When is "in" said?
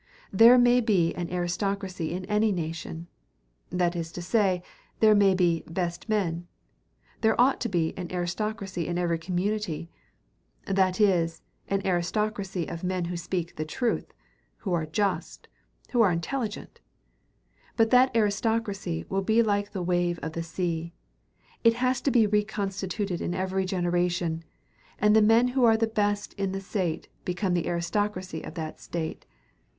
2.11-2.25, 8.87-8.97, 23.21-23.35, 26.39-26.53